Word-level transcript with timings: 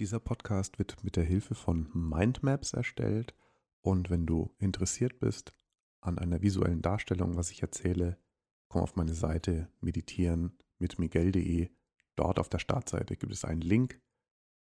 Dieser 0.00 0.18
Podcast 0.18 0.80
wird 0.80 1.04
mit 1.04 1.14
der 1.14 1.22
Hilfe 1.22 1.54
von 1.54 1.88
Mindmaps 1.94 2.72
erstellt 2.72 3.32
und 3.80 4.10
wenn 4.10 4.26
du 4.26 4.52
interessiert 4.58 5.20
bist 5.20 5.54
an 6.00 6.18
einer 6.18 6.42
visuellen 6.42 6.82
Darstellung, 6.82 7.36
was 7.36 7.52
ich 7.52 7.62
erzähle, 7.62 8.18
komm 8.66 8.82
auf 8.82 8.96
meine 8.96 9.14
Seite 9.14 9.70
meditieren 9.80 10.58
mit 10.78 10.98
miguel.de. 10.98 11.70
Dort 12.16 12.40
auf 12.40 12.48
der 12.48 12.58
Startseite 12.58 13.16
gibt 13.16 13.32
es 13.32 13.44
einen 13.44 13.60
Link, 13.60 14.02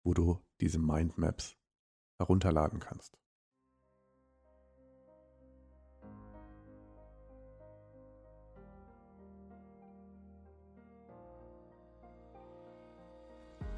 wo 0.04 0.14
du 0.14 0.40
diese 0.60 0.78
Mindmaps 0.78 1.56
herunterladen 2.18 2.78
kannst. 2.78 3.18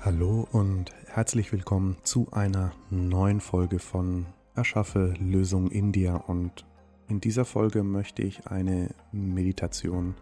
Hallo 0.01 0.47
und 0.53 0.93
herzlich 1.09 1.51
willkommen 1.51 1.97
zu 2.05 2.29
einer 2.31 2.71
neuen 2.89 3.41
Folge 3.41 3.81
von 3.81 4.27
Erschaffe 4.55 5.13
Lösung 5.19 5.73
India 5.73 6.15
und 6.15 6.65
in 7.09 7.21
dieser 7.21 7.45
Folge 7.45 7.83
möchte 7.83 8.23
ich 8.23 8.47
eine 8.47 8.91
Meditation 9.11 10.15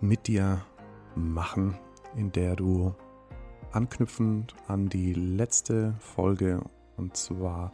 mit 0.00 0.28
dir 0.28 0.64
machen, 1.16 1.76
in 2.14 2.30
der 2.30 2.54
du 2.54 2.94
anknüpfend 3.72 4.54
an 4.68 4.88
die 4.88 5.12
letzte 5.12 5.96
Folge 5.98 6.62
und 6.96 7.16
zwar 7.16 7.72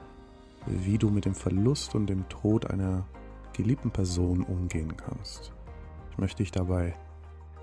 wie 0.65 0.97
du 0.97 1.11
mit 1.11 1.27
dem 1.27 1.35
Verlust 1.35 1.95
und 1.95 2.07
dem 2.07 2.27
Tod 2.31 2.71
einer 2.71 3.07
geliebten 3.53 3.91
Person 3.91 4.43
umgehen 4.43 4.97
kannst. 4.97 5.53
Ich 6.13 6.17
möchte 6.17 6.43
dich 6.43 6.51
dabei 6.51 6.95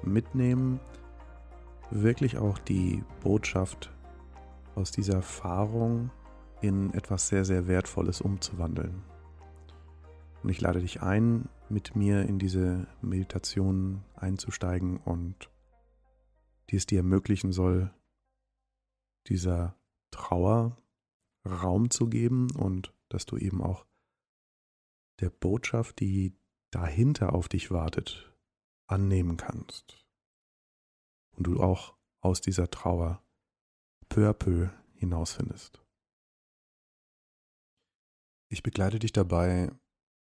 mitnehmen, 0.03 0.79
wirklich 1.93 2.38
auch 2.38 2.57
die 2.57 3.03
Botschaft 3.21 3.93
aus 4.75 4.91
dieser 4.91 5.15
Erfahrung 5.15 6.09
in 6.61 6.93
etwas 6.93 7.27
sehr, 7.27 7.45
sehr 7.45 7.67
Wertvolles 7.67 8.21
umzuwandeln. 8.21 9.04
Und 10.41 10.49
ich 10.49 10.59
lade 10.59 10.81
dich 10.81 11.01
ein, 11.01 11.49
mit 11.70 11.95
mir 11.95 12.23
in 12.23 12.40
diese 12.40 12.87
Meditation 13.01 14.03
einzusteigen 14.15 14.98
und 14.98 15.49
die 16.70 16.77
es 16.77 16.85
dir 16.85 16.99
ermöglichen 16.99 17.51
soll, 17.51 17.93
dieser 19.27 19.75
Trauer 20.12 20.77
Raum 21.46 21.90
zu 21.90 22.07
geben 22.09 22.51
und 22.51 22.93
dass 23.09 23.25
du 23.25 23.37
eben 23.37 23.62
auch 23.62 23.85
der 25.20 25.29
Botschaft, 25.29 25.99
die 25.99 26.34
dahinter 26.71 27.34
auf 27.34 27.48
dich 27.48 27.71
wartet, 27.71 28.34
annehmen 28.87 29.37
kannst 29.37 30.02
und 31.34 31.48
du 31.48 31.62
auch 31.62 31.95
aus 32.21 32.41
dieser 32.41 32.70
Trauer 32.70 33.23
peu 34.09 34.29
à 34.29 34.34
peu 34.34 34.70
hinausfindest. 34.95 35.84
Ich 38.49 38.63
begleite 38.63 38.99
dich 38.99 39.12
dabei 39.12 39.71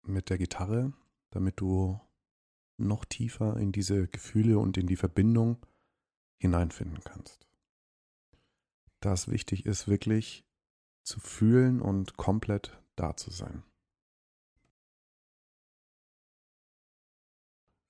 mit 0.03 0.30
der 0.30 0.38
Gitarre, 0.38 0.92
damit 1.30 1.61
du 1.61 2.00
noch 2.78 3.05
tiefer 3.05 3.56
in 3.56 3.72
diese 3.72 4.08
Gefühle 4.08 4.58
und 4.58 4.77
in 4.77 4.86
die 4.86 4.97
Verbindung 4.97 5.64
hineinfinden 6.38 7.03
kannst. 7.05 7.47
Das 9.00 9.28
wichtig 9.28 9.66
ist 9.66 9.88
wirklich 9.88 10.44
zu 11.03 11.20
fühlen 11.20 11.81
und 11.81 12.16
komplett 12.16 12.81
da 12.97 13.16
zu 13.16 13.31
sein. 13.31 13.62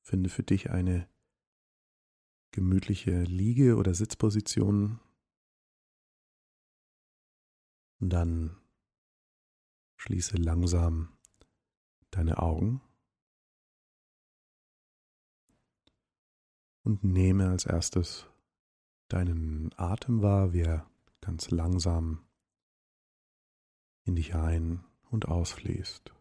Finde 0.02 0.28
für 0.28 0.42
dich 0.42 0.70
eine 0.70 1.08
gemütliche 2.56 3.22
Liege- 3.24 3.76
oder 3.76 3.92
Sitzposition. 3.92 4.98
Und 8.00 8.08
dann 8.08 8.56
schließe 9.98 10.38
langsam 10.38 11.12
deine 12.10 12.38
Augen 12.38 12.80
und 16.82 17.04
nehme 17.04 17.50
als 17.50 17.66
erstes 17.66 18.26
deinen 19.08 19.70
Atem 19.78 20.22
wahr, 20.22 20.54
wie 20.54 20.62
er 20.62 20.90
ganz 21.20 21.50
langsam 21.50 22.26
in 24.04 24.16
dich 24.16 24.34
ein 24.34 24.82
und 25.10 25.28
ausfließt. 25.28 26.14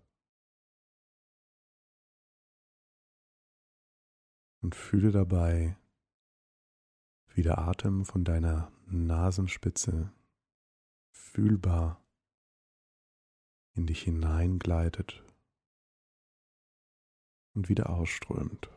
Und 4.62 4.76
fühle 4.76 5.12
dabei, 5.12 5.78
wie 7.36 7.44
der 7.44 7.58
Atem 7.60 8.06
von 8.06 8.24
deiner 8.24 8.72
Nasenspitze 8.88 10.12
fühlbar 11.12 12.02
in 13.74 13.86
dich 13.88 14.04
hineingleitet 14.04 15.22
und 17.54 17.68
wieder 17.68 17.90
ausströmt. 17.90 18.70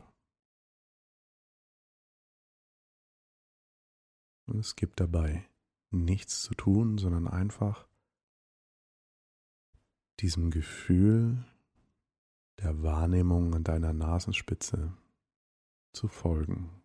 Und 4.45 4.59
es 4.59 4.75
gibt 4.75 4.99
dabei 4.99 5.47
nichts 5.89 6.41
zu 6.41 6.53
tun, 6.53 6.97
sondern 6.97 7.29
einfach 7.29 7.87
diesem 10.19 10.51
Gefühl 10.51 11.45
der 12.57 12.83
Wahrnehmung 12.83 13.55
an 13.55 13.63
deiner 13.63 13.93
Nasenspitze 13.93 14.97
zu 15.93 16.09
folgen. 16.09 16.78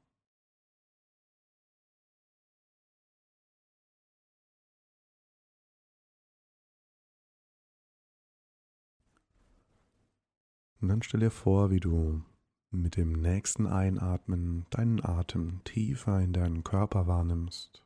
Und 10.85 10.89
dann 10.89 11.03
stell 11.03 11.21
dir 11.21 11.31
vor, 11.31 11.71
wie 11.71 11.81
du 11.81 12.23
mit 12.71 12.99
dem 12.99 13.13
nächsten 13.13 13.67
Einatmen 13.67 14.67
deinen 14.69 15.03
Atem 15.03 15.65
tiefer 15.65 16.21
in 16.21 16.35
deinen 16.35 16.63
Körper 16.63 17.07
wahrnimmst. 17.07 17.83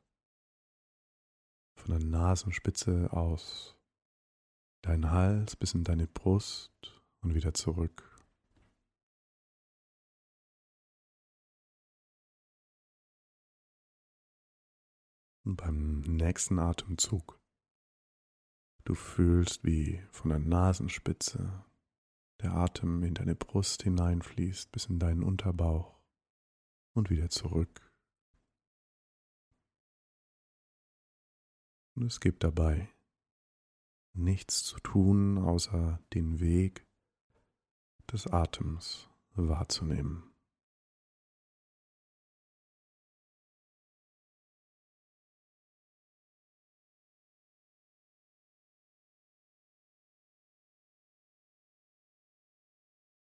Von 1.77 1.93
der 1.93 2.05
Nasenspitze 2.05 3.13
aus 3.13 3.79
deinen 4.83 5.13
Hals 5.13 5.55
bis 5.55 5.75
in 5.75 5.85
deine 5.85 6.09
Brust 6.09 7.01
und 7.21 7.37
wieder 7.37 7.55
zurück. 7.55 8.21
Und 15.45 15.55
beim 15.55 16.01
nächsten 16.01 16.59
Atemzug 16.59 17.39
du 18.83 18.97
fühlst, 18.97 19.63
wie 19.63 20.03
von 20.11 20.31
der 20.31 20.41
Nasenspitze 20.41 21.65
der 22.41 22.55
Atem 22.55 23.03
in 23.03 23.15
deine 23.15 23.35
Brust 23.35 23.83
hineinfließt 23.83 24.71
bis 24.73 24.87
in 24.87 24.99
deinen 24.99 25.23
Unterbauch 25.23 25.99
und 26.95 27.11
wieder 27.11 27.31
zurück. 27.31 27.93
Und 31.95 32.05
es 32.05 32.21
gibt 32.21 32.45
dabei 32.45 32.89
nichts 34.13 34.63
zu 34.63 34.79
tun, 34.81 35.39
außer 35.39 36.01
den 36.15 36.39
Weg 36.41 36.87
des 38.13 38.27
Atems 38.27 39.09
wahrzunehmen. 39.35 40.23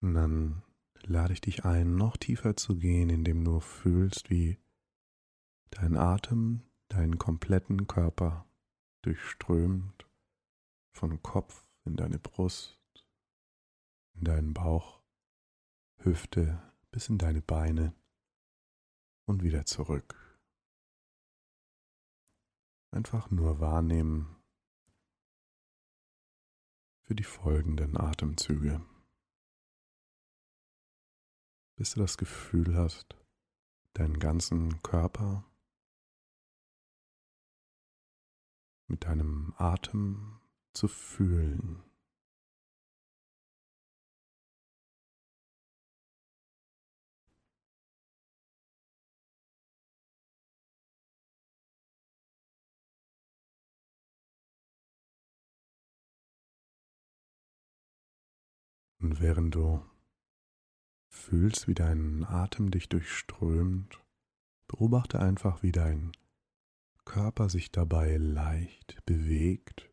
Und 0.06 0.14
dann 0.14 0.62
lade 1.02 1.34
ich 1.34 1.42
dich 1.42 1.66
ein, 1.66 1.96
noch 1.96 2.16
tiefer 2.16 2.56
zu 2.56 2.78
gehen, 2.78 3.10
indem 3.10 3.44
du 3.44 3.60
fühlst, 3.60 4.30
wie 4.30 4.60
dein 5.72 5.98
Atem 5.98 6.62
deinen 6.90 7.18
kompletten 7.18 7.88
Körper 7.88 8.46
durchströmt, 9.02 10.06
von 10.92 11.24
Kopf 11.24 11.66
in 11.86 11.96
deine 11.96 12.20
Brust, 12.20 12.80
in 14.14 14.26
deinen 14.26 14.54
Bauch, 14.54 15.02
Hüfte 15.98 16.62
bis 16.92 17.10
in 17.10 17.18
deine 17.18 17.42
Beine 17.42 17.96
und 19.26 19.42
wieder 19.42 19.66
zurück. 19.66 20.40
Einfach 22.92 23.32
nur 23.32 23.60
wahrnehmen 23.60 24.36
für 27.02 27.16
die 27.16 27.24
folgenden 27.24 27.98
Atemzüge 27.98 28.86
bis 31.76 31.92
du 31.94 32.00
das 32.00 32.18
Gefühl 32.18 32.76
hast, 32.76 33.16
deinen 33.94 34.20
ganzen 34.20 34.82
Körper 34.82 35.46
mit 38.88 39.06
deinem 39.06 39.54
Atem 39.58 40.40
zu 40.74 40.88
fühlen. 40.88 41.84
Und 59.00 59.22
während 59.22 59.54
du 59.54 59.86
fühlst, 61.26 61.68
wie 61.68 61.74
dein 61.74 62.24
Atem 62.24 62.70
dich 62.70 62.88
durchströmt, 62.88 64.00
beobachte 64.68 65.20
einfach, 65.20 65.64
wie 65.64 65.72
dein 65.72 66.12
Körper 67.04 67.50
sich 67.50 67.72
dabei 67.72 68.18
leicht 68.18 69.04
bewegt, 69.06 69.90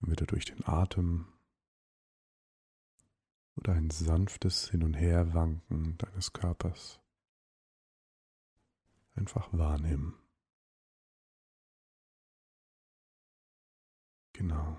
wieder 0.00 0.26
durch 0.26 0.44
den 0.44 0.66
Atem 0.66 1.26
oder 3.56 3.72
ein 3.72 3.90
sanftes 3.90 4.70
Hin- 4.70 4.82
und 4.82 4.94
Herwanken 4.94 5.96
deines 5.98 6.32
Körpers 6.32 7.00
einfach 9.14 9.52
wahrnehmen. 9.52 10.14
Genau. 14.32 14.78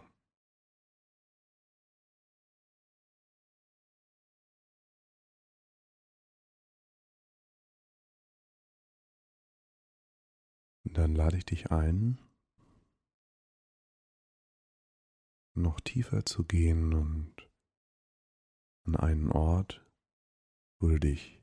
Dann 10.93 11.15
lade 11.15 11.37
ich 11.37 11.45
dich 11.45 11.71
ein, 11.71 12.19
noch 15.53 15.79
tiefer 15.79 16.25
zu 16.25 16.43
gehen 16.43 16.93
und 16.93 17.49
an 18.83 18.97
einen 18.97 19.31
Ort, 19.31 19.85
wo 20.79 20.89
du 20.89 20.99
dich 20.99 21.41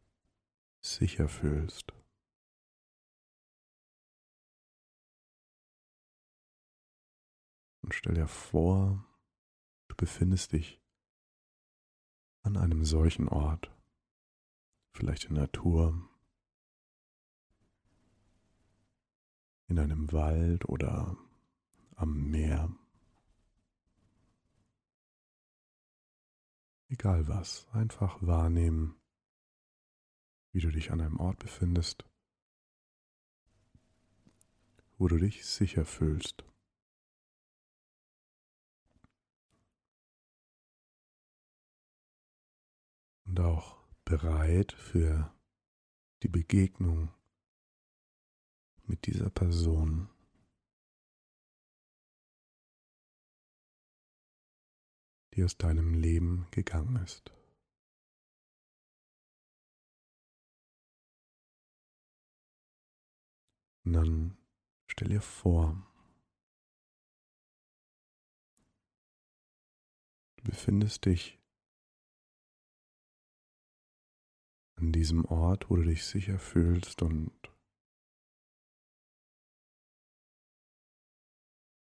sicher 0.81 1.31
fühlst. 1.31 1.95
Und 7.81 7.95
stell 7.95 8.15
dir 8.15 8.29
vor, 8.29 9.03
du 9.89 9.97
befindest 9.97 10.53
dich 10.53 10.79
an 12.43 12.59
einem 12.59 12.85
solchen 12.85 13.29
Ort, 13.29 13.75
vielleicht 14.93 15.25
in 15.25 15.37
der 15.37 15.45
Natur, 15.45 16.07
in 19.69 19.79
einem 19.79 20.11
Wald 20.13 20.69
oder 20.69 21.17
am 21.95 22.31
Meer. 22.31 22.75
Egal 26.89 27.29
was, 27.29 27.69
einfach 27.73 28.21
wahrnehmen, 28.23 28.99
wie 30.53 30.61
du 30.61 30.71
dich 30.71 30.91
an 30.91 31.03
einem 31.03 31.21
Ort 31.21 31.39
befindest, 31.39 32.05
wo 34.97 35.07
du 35.07 35.19
dich 35.19 35.45
sicher 35.45 35.85
fühlst. 35.85 36.45
Und 43.27 43.39
auch 43.41 43.87
bereit 44.07 44.73
für 44.73 45.31
die 46.23 46.29
Begegnung 46.29 47.13
mit 48.89 49.07
dieser 49.07 49.31
Person. 49.31 50.09
die 55.39 55.45
aus 55.45 55.57
deinem 55.57 55.95
Leben 55.95 56.49
gegangen 56.51 56.97
ist. 56.97 57.33
Und 63.85 63.93
dann 63.93 64.37
stell 64.89 65.11
dir 65.11 65.21
vor, 65.21 65.81
du 70.39 70.43
befindest 70.43 71.05
dich 71.05 71.39
an 74.75 74.91
diesem 74.91 75.25
Ort, 75.25 75.71
wo 75.71 75.77
du 75.77 75.85
dich 75.85 76.05
sicher 76.05 76.41
fühlst 76.41 77.01
und 77.01 77.48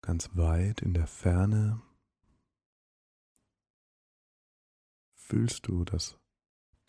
ganz 0.06 0.30
weit 0.36 0.82
in 0.82 0.94
der 0.94 1.08
Ferne 1.08 1.82
fühlst 5.16 5.68
du, 5.68 5.84
dass 5.84 6.20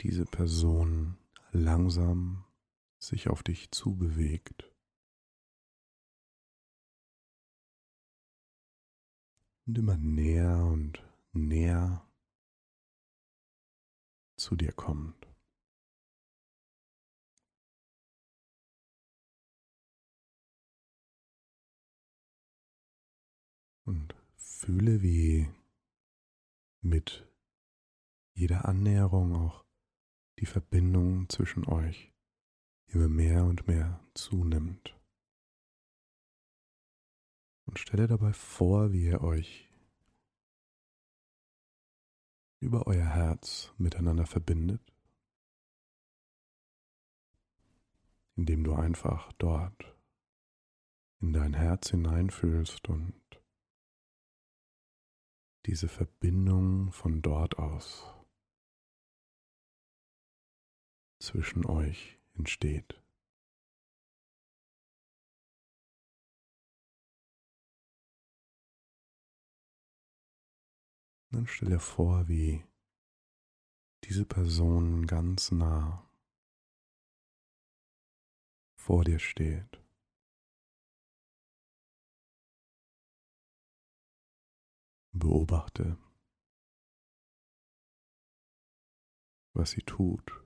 diese 0.01 0.25
Person 0.25 1.17
langsam 1.51 2.45
sich 2.99 3.27
auf 3.27 3.41
dich 3.41 3.71
zubewegt. 3.71 4.71
Und 9.65 9.79
immer 9.79 9.97
näher 9.97 10.63
und 10.65 11.03
näher 11.33 12.07
zu 14.37 14.55
dir 14.55 14.71
kommt. 14.73 15.26
Und 23.87 24.13
fühle, 24.35 25.01
wie 25.01 25.49
mit 26.81 27.25
jeder 28.33 28.65
Annäherung 28.65 29.33
auch 29.33 29.63
die 30.39 30.45
Verbindung 30.45 31.29
zwischen 31.29 31.63
euch 31.63 32.11
immer 32.87 33.07
mehr 33.07 33.45
und 33.45 33.65
mehr 33.65 34.05
zunimmt. 34.13 34.93
Und 37.63 37.79
stelle 37.79 38.07
dabei 38.07 38.33
vor, 38.33 38.91
wie 38.91 39.05
ihr 39.05 39.21
euch 39.21 39.69
über 42.59 42.87
euer 42.87 43.05
Herz 43.07 43.73
miteinander 43.77 44.25
verbindet, 44.25 44.81
indem 48.35 48.65
du 48.65 48.73
einfach 48.73 49.31
dort 49.37 49.95
in 51.21 51.31
dein 51.31 51.53
Herz 51.53 51.91
hineinfühlst 51.91 52.89
und 52.89 53.15
diese 55.67 55.89
Verbindung 55.89 56.93
von 56.93 57.21
dort 57.21 57.59
aus 57.59 58.05
zwischen 61.19 61.65
euch 61.65 62.17
entsteht. 62.35 63.03
Dann 71.31 71.45
stell 71.47 71.69
dir 71.69 71.79
vor, 71.81 72.29
wie 72.29 72.63
diese 74.05 74.25
Person 74.25 75.05
ganz 75.05 75.51
nah 75.51 76.09
vor 78.77 79.03
dir 79.03 79.19
steht. 79.19 79.86
Beobachte, 85.19 85.97
was 89.53 89.71
sie 89.71 89.81
tut. 89.81 90.43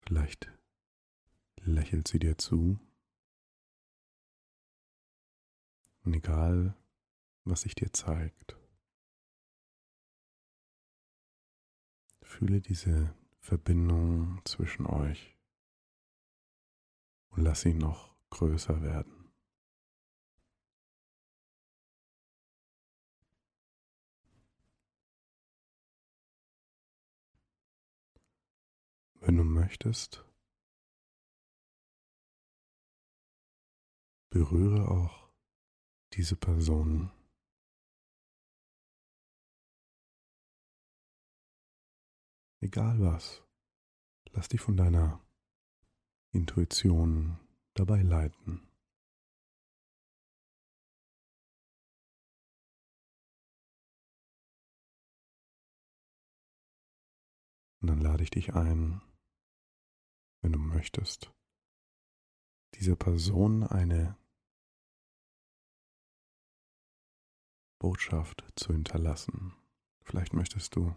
Vielleicht 0.00 0.52
lächelt 1.62 2.08
sie 2.08 2.18
dir 2.18 2.38
zu. 2.38 2.78
Und 6.02 6.14
egal, 6.14 6.74
was 7.44 7.62
sich 7.62 7.74
dir 7.74 7.92
zeigt, 7.92 8.56
fühle 12.22 12.60
diese 12.60 13.14
Verbindung 13.38 14.40
zwischen 14.44 14.86
euch 14.86 15.36
und 17.30 17.42
lass 17.42 17.62
sie 17.62 17.74
noch 17.74 18.16
größer 18.30 18.82
werden. 18.82 19.19
Wenn 29.22 29.36
du 29.36 29.44
möchtest, 29.44 30.24
berühre 34.30 34.88
auch 34.88 35.30
diese 36.14 36.36
Person. 36.36 37.10
Egal 42.62 42.98
was, 43.00 43.42
lass 44.32 44.48
dich 44.48 44.60
von 44.60 44.76
deiner 44.76 45.22
Intuition 46.32 47.38
dabei 47.74 48.02
leiten. 48.02 48.66
Und 57.82 57.88
dann 57.88 58.00
lade 58.00 58.22
ich 58.22 58.30
dich 58.30 58.54
ein, 58.54 59.00
wenn 60.40 60.52
du 60.52 60.58
möchtest, 60.58 61.32
dieser 62.74 62.96
Person 62.96 63.62
eine 63.64 64.16
Botschaft 67.78 68.44
zu 68.56 68.72
hinterlassen. 68.72 69.54
Vielleicht 70.02 70.34
möchtest 70.34 70.76
du 70.76 70.94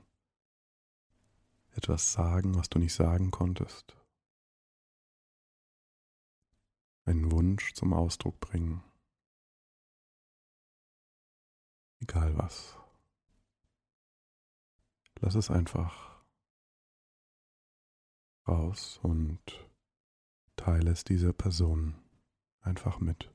etwas 1.75 2.13
sagen, 2.13 2.55
was 2.55 2.69
du 2.69 2.79
nicht 2.79 2.93
sagen 2.93 3.31
konntest. 3.31 3.97
Einen 7.05 7.31
Wunsch 7.31 7.73
zum 7.73 7.93
Ausdruck 7.93 8.39
bringen. 8.39 8.83
Egal 11.99 12.37
was. 12.37 12.77
Lass 15.19 15.35
es 15.35 15.49
einfach 15.49 16.12
raus 18.47 18.99
und 19.01 19.39
teile 20.55 20.91
es 20.91 21.03
dieser 21.03 21.33
Person 21.33 21.95
einfach 22.61 22.99
mit. 22.99 23.33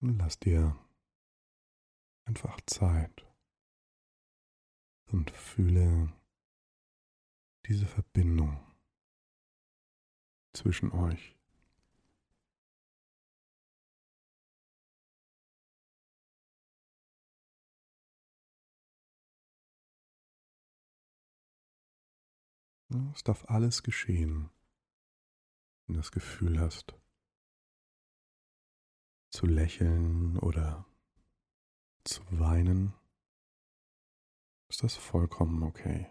Und 0.00 0.16
lass 0.18 0.38
dir 0.38 0.78
einfach 2.24 2.60
Zeit 2.66 3.26
und 5.06 5.30
fühle 5.32 6.12
diese 7.68 7.86
Verbindung 7.86 8.58
zwischen 10.54 10.90
euch. 10.90 11.36
Es 23.14 23.22
darf 23.22 23.44
alles 23.50 23.82
geschehen, 23.82 24.48
wenn 25.86 25.94
du 25.94 26.00
das 26.00 26.10
Gefühl 26.10 26.58
hast, 26.58 26.94
zu 29.30 29.44
lächeln 29.44 30.38
oder 30.38 30.86
zu 32.04 32.22
weinen, 32.30 32.94
ist 34.70 34.82
das 34.82 34.96
vollkommen 34.96 35.62
okay. 35.62 36.10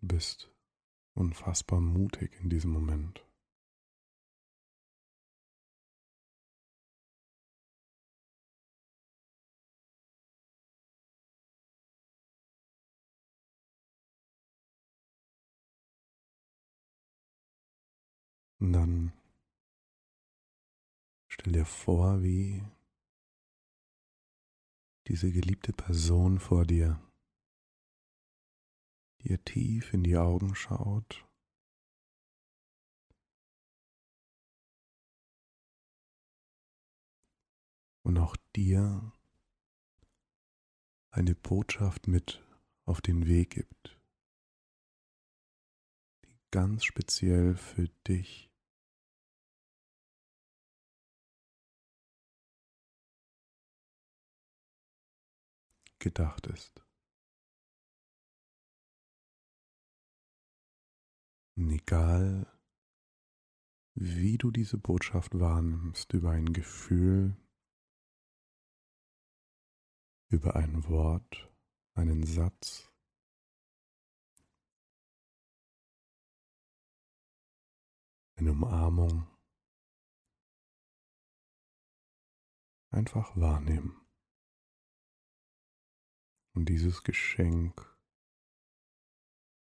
Bist 0.00 0.50
unfassbar 1.14 1.80
mutig 1.80 2.32
in 2.40 2.50
diesem 2.50 2.72
Moment. 2.72 3.24
Und 18.60 18.74
dann 18.74 19.12
stell 21.28 21.54
dir 21.54 21.64
vor, 21.64 22.22
wie 22.22 22.62
diese 25.08 25.32
geliebte 25.32 25.72
Person 25.72 26.38
vor 26.38 26.66
dir 26.66 27.00
dir 29.24 29.42
tief 29.44 29.92
in 29.92 30.02
die 30.02 30.16
Augen 30.16 30.54
schaut. 30.54 31.26
Und 38.02 38.18
auch 38.18 38.36
dir 38.56 39.12
eine 41.10 41.34
Botschaft 41.34 42.08
mit 42.08 42.42
auf 42.84 43.00
den 43.00 43.26
Weg 43.26 43.50
gibt, 43.50 44.00
die 46.24 46.38
ganz 46.50 46.84
speziell 46.84 47.56
für 47.56 47.88
dich 48.06 48.50
gedacht 55.98 56.46
ist. 56.46 56.82
Egal, 61.68 62.46
wie 63.94 64.38
du 64.38 64.50
diese 64.50 64.78
Botschaft 64.78 65.38
wahrnimmst, 65.38 66.12
über 66.14 66.30
ein 66.30 66.52
Gefühl, 66.52 67.36
über 70.28 70.56
ein 70.56 70.88
Wort, 70.88 71.52
einen 71.94 72.24
Satz, 72.24 72.90
eine 78.36 78.52
Umarmung, 78.52 79.26
einfach 82.90 83.36
wahrnehmen. 83.36 84.00
Und 86.54 86.68
dieses 86.68 87.02
Geschenk 87.04 87.96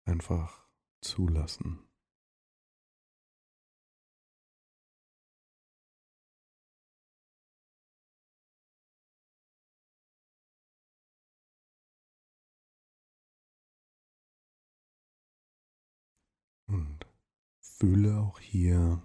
einfach 0.04 0.61
zulassen. 1.02 1.78
Und 16.66 17.06
fühle 17.60 18.18
auch 18.18 18.40
hier 18.40 19.02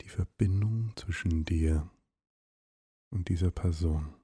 die 0.00 0.08
Verbindung 0.08 0.96
zwischen 0.96 1.44
dir 1.44 1.90
und 3.10 3.28
dieser 3.28 3.50
Person. 3.50 4.23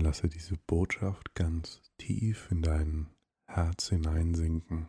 Lasse 0.00 0.28
diese 0.28 0.56
Botschaft 0.56 1.34
ganz 1.34 1.82
tief 1.98 2.48
in 2.50 2.62
dein 2.62 3.06
Herz 3.46 3.88
hineinsinken. 3.88 4.88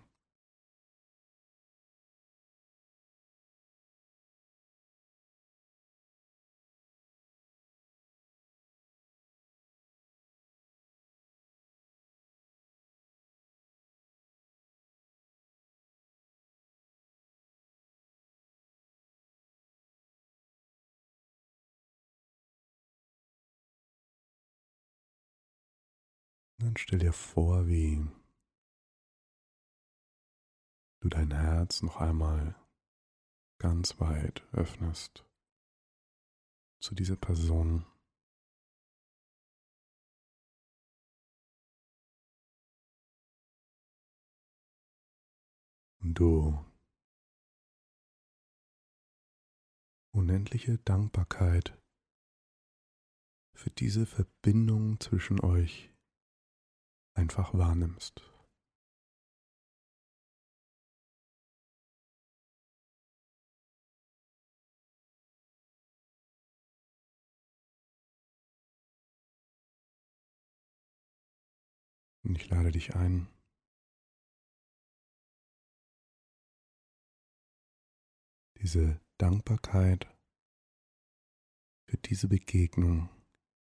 Stell 26.80 27.00
dir 27.00 27.12
vor, 27.12 27.68
wie 27.68 28.08
du 31.00 31.10
dein 31.10 31.32
Herz 31.32 31.82
noch 31.82 31.98
einmal 31.98 32.56
ganz 33.58 34.00
weit 34.00 34.44
öffnest 34.54 35.26
zu 36.80 36.94
dieser 36.94 37.16
Person. 37.16 37.84
Und 46.00 46.14
du 46.14 46.64
unendliche 50.12 50.78
Dankbarkeit 50.78 51.76
für 53.56 53.72
diese 53.72 54.06
Verbindung 54.06 55.00
zwischen 55.00 55.40
euch 55.40 55.92
einfach 57.18 57.54
wahrnimmst. 57.54 58.24
Und 72.24 72.36
ich 72.36 72.50
lade 72.50 72.72
dich 72.72 72.94
ein, 72.94 73.28
diese 78.62 79.00
Dankbarkeit 79.18 80.08
für 81.86 81.98
diese 81.98 82.28
Begegnung 82.28 83.10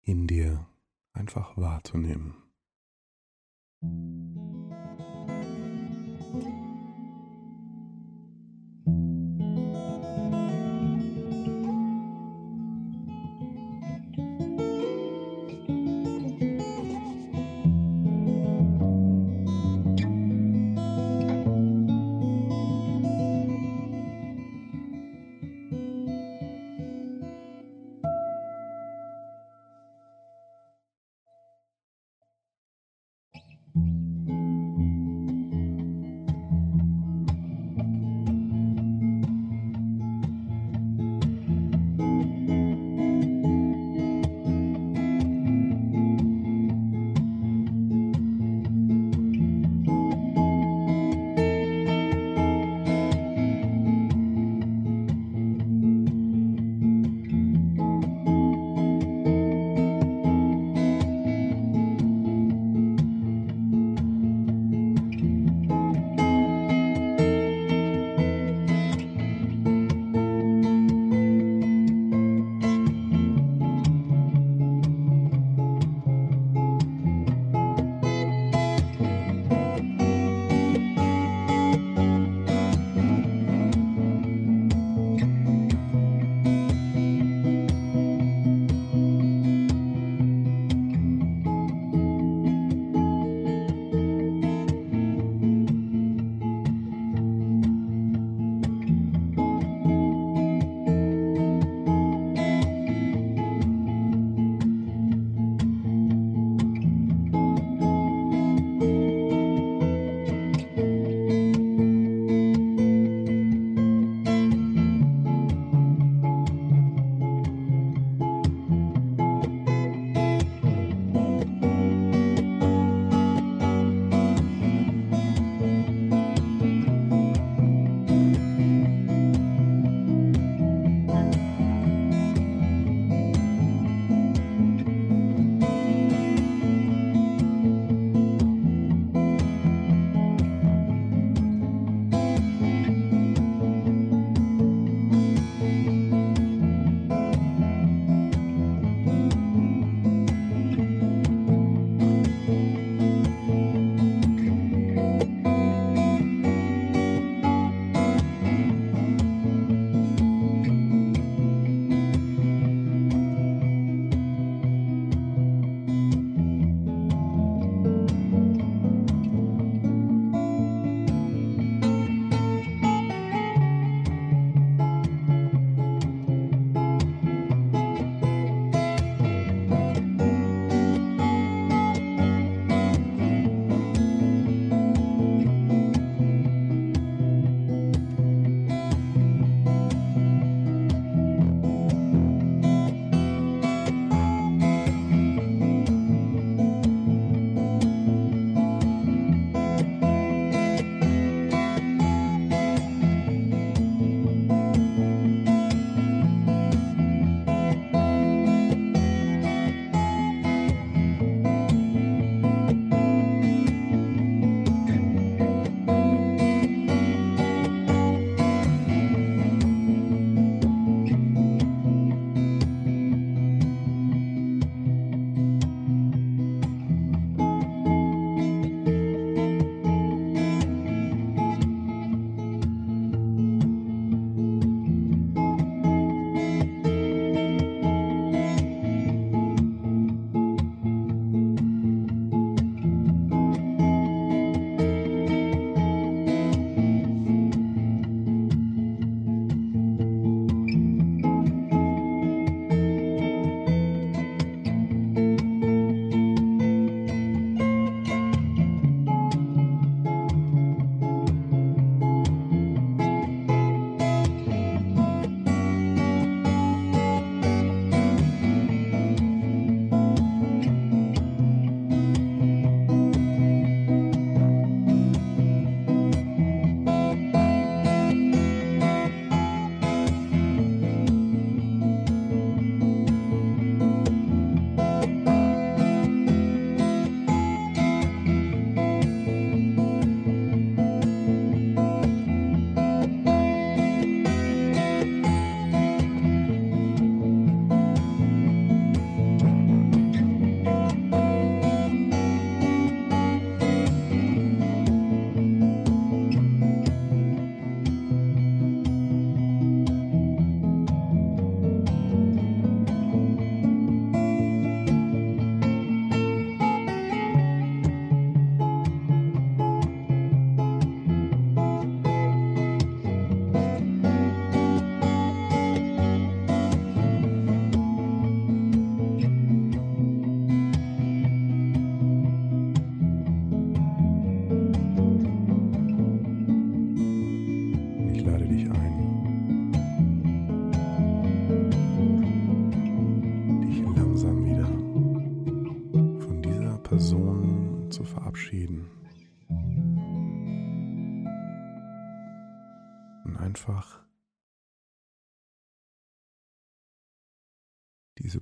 in 0.00 0.26
dir 0.26 0.66
einfach 1.12 1.58
wahrzunehmen. 1.58 2.47
Thank 3.80 3.92
you. 6.34 6.57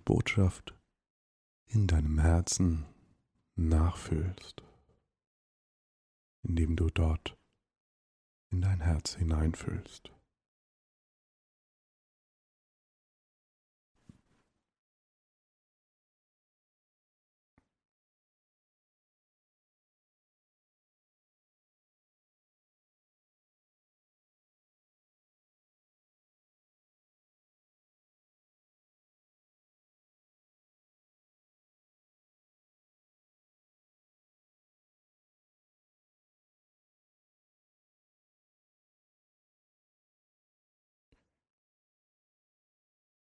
Botschaft 0.07 0.73
in 1.67 1.89
deinem 1.89 2.21
Herzen 2.21 2.87
nachfühlst, 3.57 4.63
indem 6.43 6.77
du 6.77 6.89
dort 6.91 7.37
in 8.51 8.63
dein 8.63 8.81
Herz 8.81 9.17
hineinfühlst. 9.17 10.13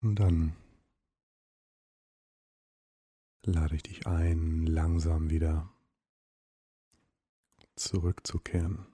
Und 0.01 0.15
dann 0.15 0.55
lade 3.43 3.75
ich 3.75 3.83
dich 3.83 4.07
ein, 4.07 4.65
langsam 4.65 5.29
wieder 5.29 5.69
zurückzukehren. 7.75 8.85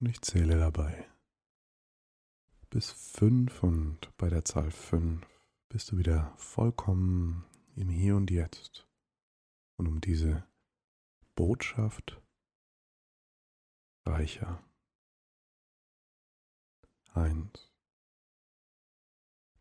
Und 0.00 0.08
ich 0.08 0.20
zähle 0.22 0.58
dabei 0.58 1.10
bis 2.70 2.92
fünf 2.92 3.62
und 3.64 4.16
bei 4.16 4.28
der 4.28 4.44
Zahl 4.44 4.70
fünf 4.70 5.26
bist 5.68 5.90
du 5.90 5.98
wieder 5.98 6.32
vollkommen 6.36 7.44
im 7.74 7.88
Hier 7.88 8.16
und 8.16 8.30
Jetzt. 8.30 8.86
Und 9.76 9.88
um 9.88 10.00
diese 10.00 10.46
Botschaft 11.34 12.19
reicher. 14.04 14.62
Eins. 17.12 17.70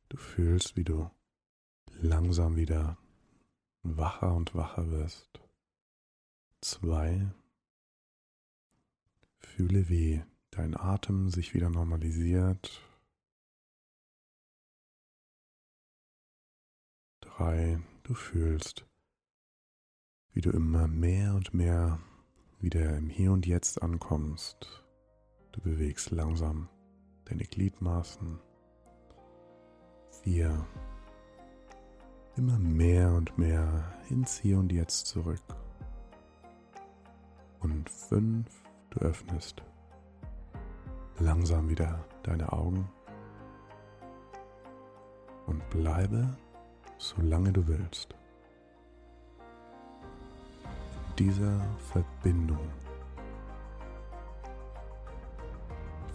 Du 0.09 0.17
fühlst, 0.17 0.75
wie 0.75 0.83
du 0.83 1.09
langsam 2.01 2.55
wieder 2.55 2.97
wacher 3.83 4.33
und 4.33 4.55
wacher 4.55 4.89
wirst. 4.91 5.39
Zwei. 6.61 7.31
Fühle, 9.37 9.89
wie 9.89 10.23
dein 10.51 10.75
Atem 10.75 11.29
sich 11.29 11.53
wieder 11.53 11.69
normalisiert. 11.69 12.81
Drei. 17.21 17.81
Du 18.03 18.15
fühlst, 18.15 18.87
wie 20.33 20.41
du 20.41 20.49
immer 20.49 20.87
mehr 20.87 21.35
und 21.35 21.53
mehr 21.53 21.99
wieder 22.59 22.97
im 22.97 23.09
Hier 23.09 23.31
und 23.31 23.45
Jetzt 23.45 23.81
ankommst. 23.81 24.83
Du 25.53 25.61
bewegst 25.61 26.11
langsam 26.11 26.67
deine 27.25 27.43
Gliedmaßen. 27.43 28.39
Vier. 30.23 30.65
Immer 32.35 32.59
mehr 32.59 33.13
und 33.13 33.37
mehr 33.37 33.93
ins 34.09 34.37
Hier 34.37 34.59
und 34.59 34.71
Jetzt 34.71 35.07
zurück. 35.07 35.41
Und 37.59 37.89
fünf. 37.89 38.49
Du 38.89 38.99
öffnest 39.01 39.61
langsam 41.19 41.69
wieder 41.69 42.03
deine 42.23 42.51
Augen 42.51 42.89
und 45.45 45.69
bleibe, 45.69 46.35
solange 46.97 47.53
du 47.53 47.67
willst 47.67 48.18
dieser 51.19 51.59
Verbindung. 51.91 52.69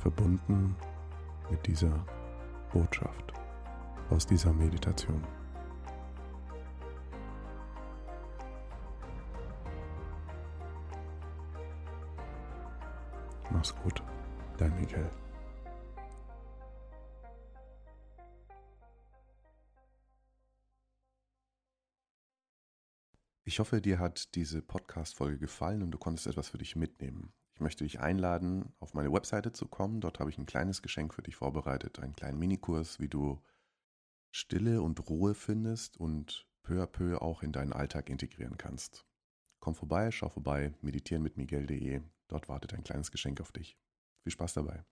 Verbunden 0.01 0.75
mit 1.51 1.67
dieser 1.67 1.93
Botschaft 2.73 3.35
aus 4.09 4.27
dieser 4.27 4.53
Meditation. 4.53 5.23
Mach's 13.51 13.75
gut, 13.77 14.03
dein 14.57 14.75
Michael. 14.77 15.11
Ich 23.47 23.59
hoffe, 23.59 23.83
dir 23.83 23.99
hat 23.99 24.35
diese 24.37 24.63
Podcast-Folge 24.63 25.39
gefallen 25.39 25.83
und 25.83 25.91
du 25.91 25.99
konntest 25.99 26.27
etwas 26.27 26.49
für 26.49 26.57
dich 26.57 26.77
mitnehmen. 26.77 27.35
Ich 27.53 27.61
möchte 27.61 27.85
dich 27.85 28.01
einladen, 28.01 28.73
auf 28.81 28.95
meine 28.95 29.13
Webseite 29.13 29.53
zu 29.53 29.69
kommen. 29.69 30.01
Dort 30.01 30.19
habe 30.19 30.31
ich 30.31 30.39
ein 30.39 30.47
kleines 30.47 30.81
Geschenk 30.81 31.13
für 31.13 31.23
dich 31.23 31.37
vorbereitet, 31.37 31.99
einen 31.99 32.17
kleinen 32.17 32.39
Minikurs, 32.39 33.01
wie 33.01 33.09
du 33.09 33.43
Stille 34.33 34.81
und 34.81 35.09
Ruhe 35.11 35.35
findest 35.35 35.99
und 35.99 36.49
peu 36.63 36.83
à 36.83 36.87
peu 36.87 37.21
auch 37.21 37.43
in 37.43 37.53
deinen 37.53 37.75
Alltag 37.75 38.09
integrieren 38.09 38.57
kannst. 38.57 39.07
Komm 39.61 39.75
vorbei, 39.75 40.11
schau 40.11 40.31
vorbei, 40.31 40.73
meditieren 40.81 41.23
mit 41.23 41.37
Miguel.de. 41.37 42.01
Dort 42.29 42.49
wartet 42.49 42.73
ein 42.73 42.83
kleines 42.83 43.13
Geschenk 43.13 43.43
auf 43.43 43.53
dich. 43.53 43.79
Viel 44.23 44.33
Spaß 44.33 44.55
dabei. 44.55 44.85